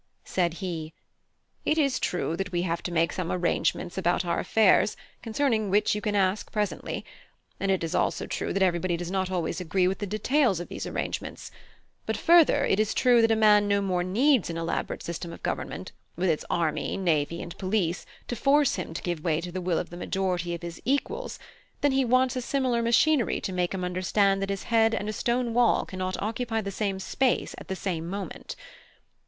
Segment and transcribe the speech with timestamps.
[0.25, 0.93] Said he:
[1.63, 5.93] "It is true that we have to make some arrangements about our affairs, concerning which
[5.93, 7.05] you can ask presently;
[7.59, 10.69] and it is also true that everybody does not always agree with the details of
[10.69, 11.51] these arrangements;
[12.07, 15.43] but, further, it is true that a man no more needs an elaborate system of
[15.43, 19.61] government, with its army, navy, and police, to force him to give way to the
[19.61, 21.37] will of the majority of his equals,
[21.81, 25.13] than he wants a similar machinery to make him understand that his head and a
[25.13, 28.55] stone wall cannot occupy the same space at the same moment.